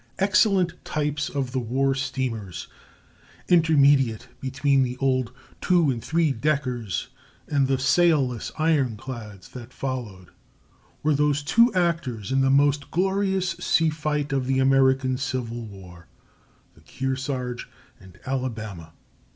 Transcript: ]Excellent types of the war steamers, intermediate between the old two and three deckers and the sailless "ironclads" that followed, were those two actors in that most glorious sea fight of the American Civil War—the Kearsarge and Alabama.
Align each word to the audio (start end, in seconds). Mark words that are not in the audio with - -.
]Excellent 0.17 0.73
types 0.83 1.29
of 1.29 1.51
the 1.51 1.59
war 1.59 1.93
steamers, 1.93 2.67
intermediate 3.49 4.29
between 4.39 4.81
the 4.81 4.97
old 4.97 5.31
two 5.61 5.91
and 5.91 6.03
three 6.03 6.31
deckers 6.31 7.09
and 7.47 7.67
the 7.67 7.77
sailless 7.77 8.51
"ironclads" 8.57 9.49
that 9.49 9.71
followed, 9.71 10.29
were 11.03 11.13
those 11.13 11.43
two 11.43 11.71
actors 11.75 12.31
in 12.31 12.41
that 12.41 12.49
most 12.49 12.89
glorious 12.89 13.49
sea 13.59 13.91
fight 13.91 14.33
of 14.33 14.47
the 14.47 14.57
American 14.57 15.17
Civil 15.17 15.67
War—the 15.67 16.81
Kearsarge 16.81 17.69
and 17.99 18.19
Alabama. 18.25 18.93